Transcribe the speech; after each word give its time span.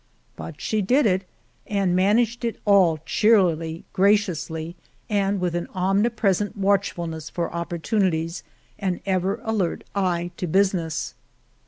But 0.35 0.59
she 0.59 0.81
did 0.81 1.05
it, 1.05 1.25
and 1.67 1.95
managed 1.95 2.43
it 2.43 2.59
all 2.65 2.97
cheerily, 3.05 3.85
graciously, 3.93 4.75
with 5.11 5.53
an 5.53 5.67
omnipresent 5.75 6.57
watchfulness 6.57 7.29
for 7.29 7.53
opportunities, 7.53 8.41
an 8.79 9.01
ever 9.05 9.39
alert 9.43 9.83
eye 9.93 10.31
to 10.37 10.47
business. 10.47 11.13